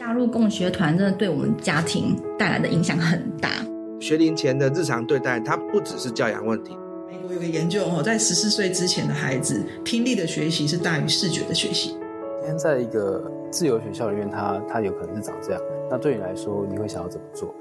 [0.00, 3.62] 加入共学团真的对我们家庭带来的影响很大。
[4.00, 6.74] 学龄前的日常对待，它不只是教养问题。
[7.06, 11.90] 美国有个研究哦，在十四岁之前的孩子，听力的学习是大于视觉的学习。
[12.38, 15.60] 今天在一个自由学校里面，它它有可能是长这样。
[15.90, 17.54] 那对你来说，你会想要怎么做？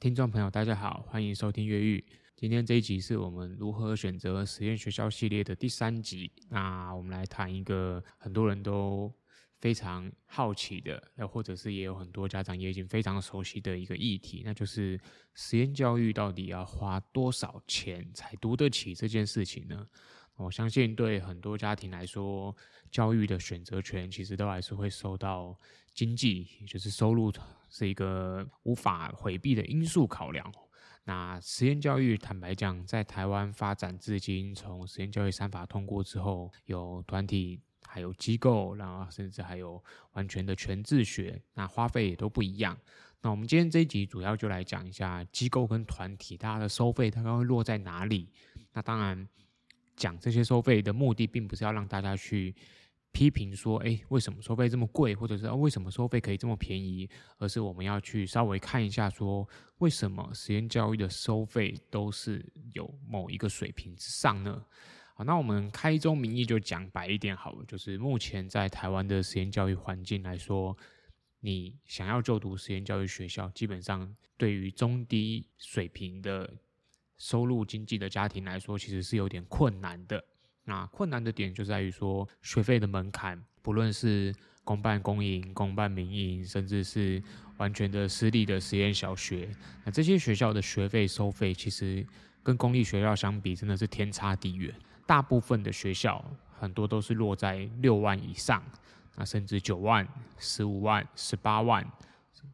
[0.00, 2.02] 听众朋友，大家好，欢迎收听越狱。
[2.34, 6.32] 今天这一集是我们如何选择实验学校系列的第三集。
[6.48, 9.12] 那我们来谈一个很多人都
[9.62, 15.00] 非常好奇的，又或者是也有很多家长也已经非常熟悉的一个议题，那就是
[15.34, 19.86] 实验教育到底要花多少钱才读得起这件事情呢？
[20.34, 22.52] 我相信对很多家庭来说，
[22.90, 25.56] 教育的选择权其实都还是会受到
[25.94, 27.32] 经济，也就是收入
[27.70, 30.52] 是一个无法回避的因素考量。
[31.04, 37.60] 那实验教育，坦白讲，在台湾发展至今，从实验教育三法通过之后，有团体。
[37.92, 39.78] 还有机构，然后甚至还有
[40.12, 42.74] 完全的全自学，那花费也都不一样。
[43.20, 48.30] 那我们今天这一集主要就来讲一下机构跟团体它的收费大概会落在哪里。
[48.72, 49.28] 那当然，
[49.94, 52.54] 讲这些收费的目的，并不是要让大家去
[53.12, 57.06] 批评说，哎，为什么收费这么贵，或者是为什么收费可以这么便宜，
[57.36, 59.46] 而是我们要去稍微看一下说，
[59.80, 64.64] 为什么实验教育的收费都是有某一个水平之上呢？
[65.14, 70.76] 好，那我们开宗明义就讲白一点好了，就是目前在台湾的实验教育环境来说，
[71.40, 76.50] 你想要就读实验教育学校，基本上对于中低水平的
[77.18, 80.24] 收入经济的家庭来说，其实是有点困难的。
[80.64, 87.22] 那困难的点就在于说，学费的门槛，不论是公办公营、公办民营，甚至是
[87.58, 92.06] 完全的私立的实验小学，那这些学校的学费收费，其实
[92.42, 94.74] 跟公立学校相比，真的是天差地远。
[95.06, 96.24] 大部分的学校
[96.58, 98.62] 很多都是落在六万以上，
[99.16, 100.06] 那甚至九万、
[100.38, 101.84] 十五万、十八万。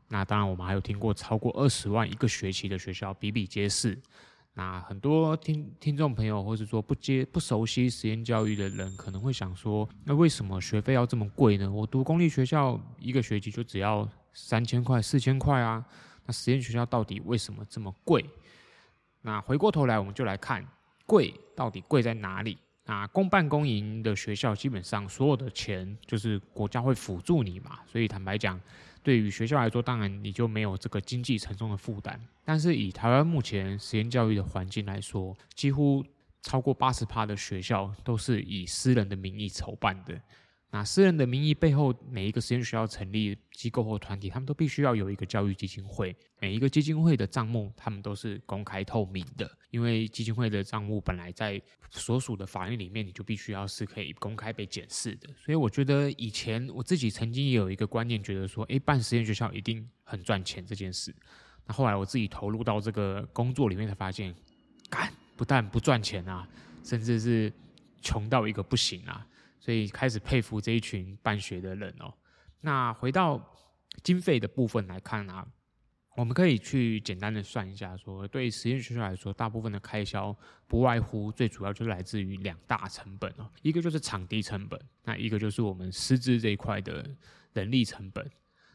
[0.09, 3.99] 那当然，我们还有听过超过二十万一个学期的学校比比皆是。
[4.55, 11.71] 那很多听听众朋友，或者说不接不熟悉实验教育的人，可能会想说：那为什么学费要这么贵呢？
[11.71, 15.85] 我读公立学校一个学期就只要三千块、四千块啊。
[16.27, 18.25] 那实验学校到底为什么这么贵？
[19.23, 20.67] 那回过头来，我们就来看。
[21.07, 22.59] 贵到底贵在哪里？
[22.85, 28.61] 啊，公办公营的学校基本上所有的钱就是国家会辅助你嘛，所以坦白讲，
[29.03, 32.21] 对于学校来说，当然你就没有这个经济沉重的负担。
[32.45, 36.05] 但是以台湾目前实验教育的环境来说，几乎
[36.43, 40.19] 超过八十趴的学校都是以私人的名义筹办的。
[40.71, 46.15] 那私人的名义背后，每一个实验学校成立机构或团体，他们都必须要有一个教育基金会。
[46.41, 55.31] 每一个基金会的账目，他们都是公开透明的，因为基金会的账目本来在所属的法律里面，你就必须要是可以公开被检视的。
[55.43, 61.15] 所以我觉得以前我自己曾经也有一个观念，觉得说，诶，办实验学校一定很赚钱这件事。
[61.67, 64.35] 那后来我自己投入到这个工作里面，才发现，
[64.91, 66.47] 干，不但不赚钱啊，
[66.85, 67.51] 甚至是
[68.03, 69.27] 穷到一个不行啊。
[69.59, 72.13] 所以开始佩服这一群办学的人哦。
[72.61, 73.41] 那回到
[74.03, 75.47] 经费的部分来看啊，
[76.17, 80.37] 我们可以去简单的算一下说，对实验学校来说，大部分的开销
[80.67, 87.09] 不外乎最主要就是来自于两大成本哦，一个就是场地成本，那一个就是我们师资这一块的
[87.53, 88.29] 人力成本。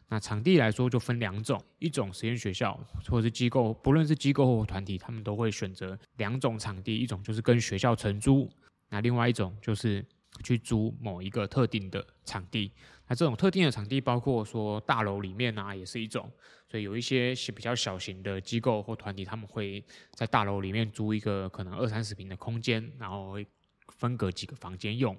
[0.08, 2.78] 那场地来说就分两种，一种实验学校
[3.08, 8.50] 或者是机构，不论是机构或团体，他们都会选择两种场地，一种就是跟学校承租，
[8.88, 10.04] 那另外一种就是。
[10.42, 12.72] 去租某一个特定的场地，
[13.06, 16.30] 那这种特定的场地包括说大楼里面啊，也是一种。
[16.68, 23.46] 所以有一些是比较小型的机构或团体，他们会在大楼里面租一个可能二三十平的空间，然后会
[23.90, 25.16] 分隔几个房间用。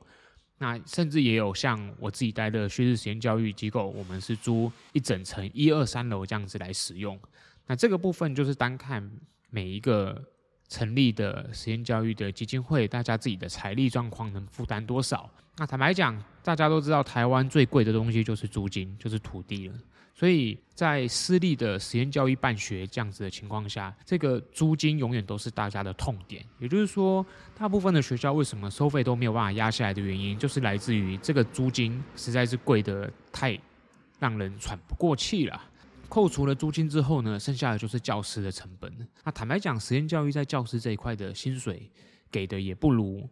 [0.57, 7.17] 那甚至也有像我自己待的旭日实验教育机构，我们是租一整层一二三楼这样子来使用。
[7.67, 9.09] 那这个部分就是单看
[9.49, 10.21] 每一个。
[10.67, 15.29] 成立的实验教育的基金会，大家自己的财力状况能负担多少？
[15.57, 19.75] 那坦白讲，大家都知道，台湾最贵的东西就是租金，就是土地了。
[20.17, 26.41] 所以在私立的实验教育办学这样子的情况下，这个租金永远都是大家的痛点。
[26.57, 27.25] 也就是说，
[27.57, 33.59] 大部分的学校为什么收费都没有办法压下来的原因，就是来自于这个租金实在是贵得太
[34.17, 35.61] 让人喘不过气了。
[36.09, 38.91] 扣除了租金之后呢，剩下的就是教师的成本。
[39.23, 41.91] 那坦白讲，实验教育在教师这一块的薪水
[42.31, 43.29] 给的也不如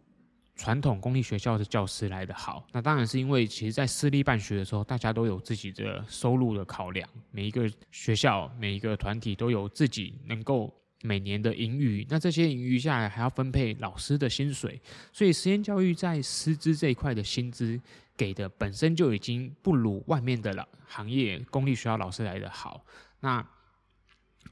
[0.56, 2.66] 传统公立学校的教师来得好。
[2.72, 7.08] 那当然是因为，其实，在私立办学的时候，大家都有自己的收入的考量。
[7.30, 10.72] 每一个学校、每一个团体都有自己能够
[11.02, 14.80] 每年的盈余，那这些盈余下来还要分配老师的薪水，
[15.12, 17.78] 所以实验教育在师资这一块的薪资
[18.16, 22.84] 给的本身就已经不如外面的老行业公立学校老师来的好。
[23.20, 23.46] 那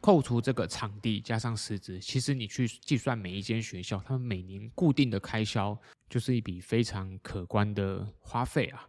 [0.01, 5.79] 扣除这个场地加上师资，其实你去计算每一间学校，他们每年固定的开销
[6.09, 8.85] 就是一笔非常可观的花费啊。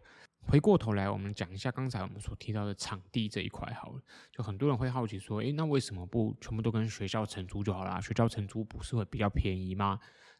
[0.46, 4.02] 回过头来，我们讲一下刚才我们所提到的场地这一块好了。
[4.32, 8.00] 就很多人会好奇说，诶，那为什么不全部都跟学校承租就好了？
[8.02, 9.98] 学校承租不是会比较便宜吗？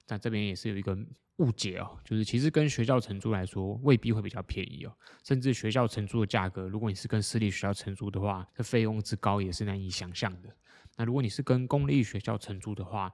[0.09, 0.97] 那这边也是有一个
[1.37, 4.97] 误解哦，就是其实跟学校承租来说，未必会比较便宜哦。
[5.25, 10.49] 甚至学校承租的价格，如果你是跟私立学校承租的话，这费用之高也是难以想象的。
[10.97, 13.12] 那如果你是跟公立学校承租的话，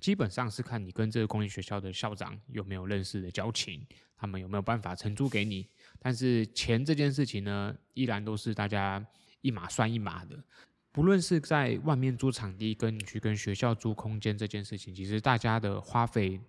[0.00, 3.84] 基本上是看你跟这个公立学校的校长有没有认识的交情，
[4.16, 5.66] 他们有没有办法承租给你。
[5.98, 9.04] 但是钱这件事情呢，依然都是大家
[9.40, 10.38] 一码算一码的。
[10.96, 16.40] 不论是在外面租场地，跟你去跟学校租空间这件事情，其实大家的花费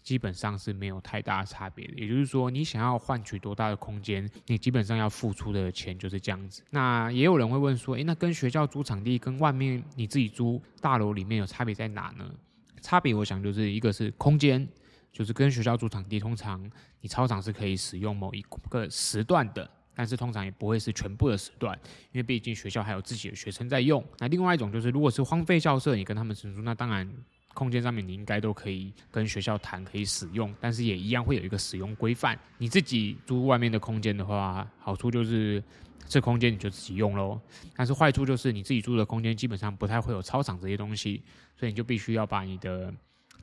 [0.00, 1.94] 基本上是没有太大差别的。
[1.94, 6.62] 也就是说，你想要换取多大的空间，你基本上要付出的钱就是这样子。
[6.70, 12.32] 那也有人会问说，诶，那跟学校租场地跟外面你自己租大楼里面有差别在哪呢？
[12.80, 14.68] 差别我想就是一个是空间。
[15.12, 16.70] 就是跟学校租场地，通常
[17.00, 21.74] 你操场是可以使用某一个时段的，但是通常也不会是全部的时段，
[22.12, 24.04] 因为毕竟学校还有自己的学生在用。
[24.18, 27.10] 那另外一种就是，如果是荒废校舍，你跟他们承租，那当然
[27.54, 32.38] 空间上面你应该都可以跟学校谈，可以使用，但是也一样会有一个使用规范。
[32.58, 35.64] 你自己租外面的空间的话，好处就是
[36.06, 37.40] 这空间你就自己用喽，
[37.74, 41.22] 但是坏处就是你自己租的空间基本上不太会有操场这些东西，
[41.56, 42.92] 所以你就必须要把你的。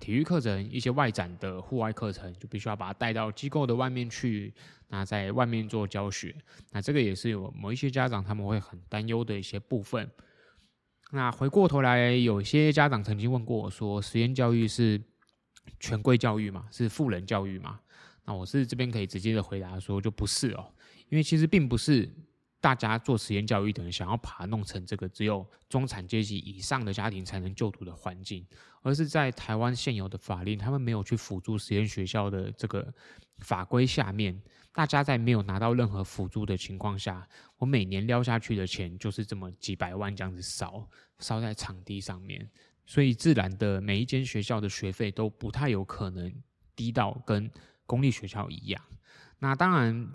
[0.04, 4.54] 体育课程，一些外展的户外课程，就必须要把它带到机构的外面去，
[4.90, 6.36] 那在外面做教学。
[6.72, 10.12] 那这个也是有某一些家长他们会很担忧的一些部分。
[11.12, 15.02] 那回过头来，有些家长曾经问过我说：“实验教育是
[15.80, 16.66] 权贵教育吗？
[16.70, 17.80] 是富人教育吗？”
[18.28, 20.70] 那我是这边可以直接的回答说，就不是哦，
[21.08, 22.10] 因为其实并不是。
[22.64, 28.48] 大家做实验教育的人想要把它弄成这个只有中产阶级以上的家庭才能就读的环境，
[28.82, 32.94] 而是在台湾现有的法令，他们没有去辅助实验学校的这个
[33.40, 37.28] 法规下面，大家在没有拿到任何辅助的情况下，
[37.58, 40.88] 我每年撩下去的钱就是这么几百万这样子烧
[41.20, 42.50] 烧在场地上面，
[42.86, 46.34] 所以自然的每一间学校的学费都不太有可能
[46.78, 47.52] 低到跟
[47.86, 48.82] 公立学校一样。
[49.38, 50.10] 那当然。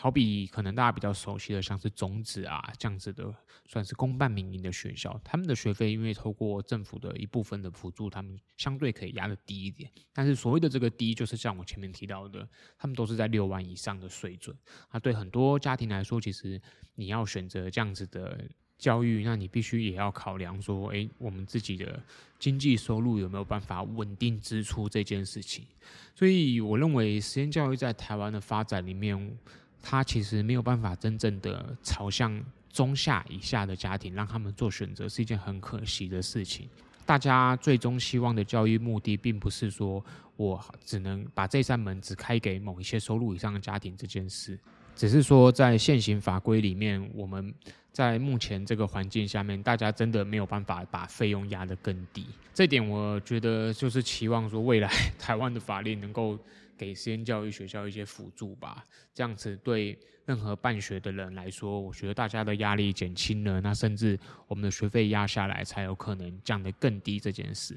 [0.00, 3.34] 好比可能大家比较熟悉的，像是种子啊这样子的，
[3.66, 9.90] 算是公办民营的学校，他们的学费因为透过政府的一部分的补助，他们相对可以压得低一点。
[10.12, 12.48] 但是所谓的这个低，就是像我前面提到的，
[12.78, 14.56] 他们都是在六万以上的水准。
[14.88, 16.62] 啊，对很多家庭来说，其实
[16.94, 18.38] 你要选择这样子的
[18.78, 22.00] 教育，那你必须也要考量说，诶，我们自己的
[22.38, 25.66] 经济收入有没有办法稳定支出这件事情。
[26.14, 29.36] 所以我认为实验教育在台湾的发展里面。
[29.82, 36.68] 他其实没有办法真正的朝向中下以下的家庭，让他们做选择，是一件很可惜的事情。
[37.06, 40.04] 大家最终希望的教育目的，并不是说
[40.36, 44.58] 我只能把这扇门只开给某一些收入以上的家庭这件事，
[44.94, 47.54] 只是说在现行法规里面，我们
[47.92, 52.26] 在目前这个环境下面，大家真的没有办法把费用压得更低。
[52.52, 56.38] 这点我觉得就是期望说，未来 台湾的法令能够。
[56.78, 67.76] 给实验教育学校一些辅助吧，这样子对任何办学的人来说，我觉得大家的压力减轻了，那甚至我们的学费压下来，才有可能降得更低这件事。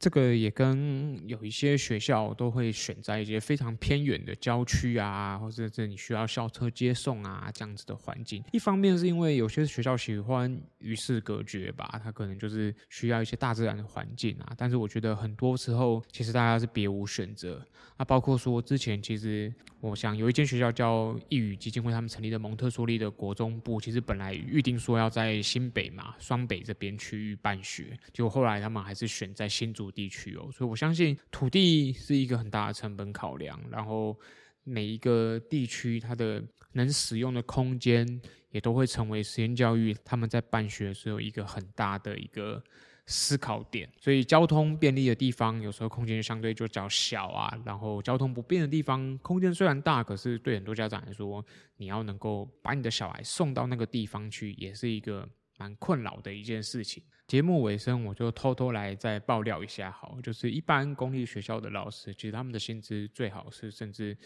[0.00, 8.42] 这个也跟有一些学校都会选在一些非常偏远的郊区啊，或者是你需要校车接送啊这样子的环境。
[8.50, 14.54] 一方面是因为有些学校喜欢与世隔绝吧，它可能就是需要一些大自然的环境啊。
[14.56, 17.62] 但是我觉得很多时候其实大家是别无选择。
[17.98, 34.18] 那包括说之前其实我想有一间学校叫一语基金会，他们成立的蒙特梭利的国中部，其实本来预定说要在新北嘛、双北这边区域办学，结果后来他们还是选在新竹地区哦，所以我相信土地是一个很大的成本考量，然后
[34.64, 36.42] 每一个地区它的
[36.72, 38.20] 能使用的空间
[38.50, 42.62] 也都会成为实验教育他们在办学的时候一个很大的一个
[43.06, 43.90] 思考点。
[43.98, 51.44] 所以交通便利的地方，有时候空间相对就较小啊，然后交通不便的地方，空间虽然大，可是对很多家长来说，
[51.76, 55.28] 你要能够把你的小孩送到那个地方去，也是一个
[55.60, 57.02] 蛮困扰的一件事情。
[57.26, 64.16] 节目尾声，我就偷偷来再爆料一下，好，就是一般公立学校的老师，其实他们的薪资最好是甚至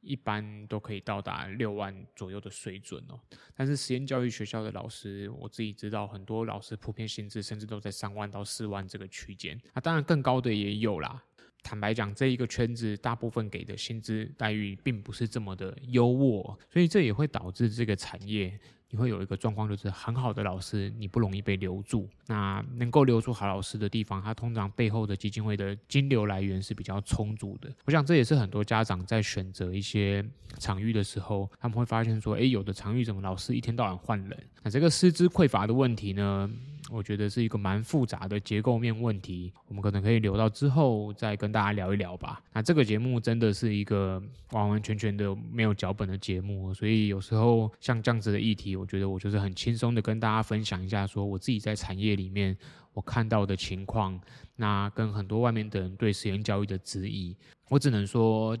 [0.00, 3.18] 一般都可以到达六万左右的水准哦。
[3.56, 9.60] 但是实验教育学校的老师，我自己知道很多老师普遍薪资甚至都在三万到四万这个区间。
[9.74, 11.20] 那当然更高的也有啦。
[11.62, 18.58] 坦白讲，这一个圈子大部分给的薪资待遇并不是这么的优渥，所以这也会导致这个产业。
[18.94, 22.08] 你会有一个状况，就是很好的老师，你不容易被留住。
[22.28, 27.68] 那能够留住好老师的地方，它通常背后的基金会的金流来源是比较充足的。
[27.86, 30.24] 我想这也是很多家长在选择一些
[30.60, 34.44] 场域的时候，他们会发现说，诶，有的场域怎么老师一天到晚换人？
[34.62, 36.48] 那这个师资匮乏的问题呢？
[36.90, 42.42] 我觉得是一个蛮复杂的结构面问题，我们可能可以留到之后再跟大家聊一聊吧。
[42.52, 52.56] 那这个节目真的是一个完完全全的没有脚本的节目，所以有时候像这样子的议题，我觉得我就是很轻松的跟大家分享一下，说我自己在产业里面
[52.92, 54.20] 我看到的情况，
[54.54, 57.36] 那跟很多外面的人对实验教育的质疑，
[57.68, 58.56] 我只能说。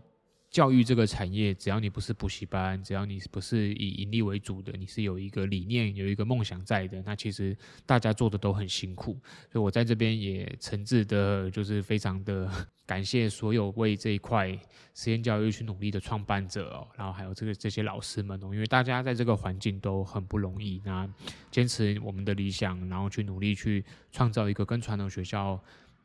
[0.54, 9.14] 教育这个产业，只要你不是补习班，只要你不是以盈利为主的，你是有一个理念、有一个梦想在的，那其实大家做的都很辛苦。
[9.50, 12.48] 所以我在这边也诚挚的，就是非常的
[12.86, 14.56] 感谢所有为这一块
[14.94, 21.04] 实验教育去努力的创办者哦，然后还有这个这些老师们哦，因为大家在这个环境都很不容易，那
[21.50, 25.60] 坚持我们的理想，然后去努力去创造一个跟传统学校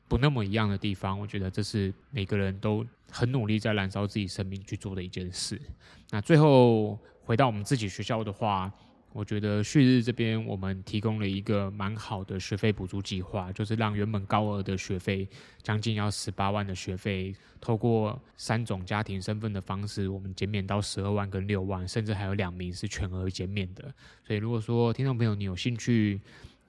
[0.09, 5.61] 不那么一样的地方，我觉得这是每个人都很努力在燃烧自己生命去做的一件事。
[6.09, 8.73] 那最后回到我们自己学校的话，
[9.13, 15.27] 我觉得旭日这边我们提供了一个蛮好的学费补助计划，就是让原本高额的学费，
[15.61, 23.93] 将近要十八万的学费，透过三种家庭身份的方式，我们减免到十二万跟六万，甚至还有两名是全额减免的。
[24.25, 26.19] 所以如果说听众朋友你有兴趣，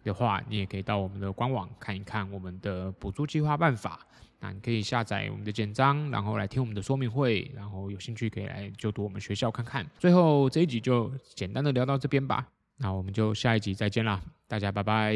[0.03, 4.01] 的话，你也可以到我们的官网看一看我们的补助计划办法。
[4.43, 9.87] 那你可以下载我们的简章，然后来听我们的说明会，然后有兴趣可以来就读我们学校看看。
[9.99, 12.47] 最后这一集就简单的聊到这边吧，
[12.79, 15.15] 那我们就下一集再见啦，大家拜拜。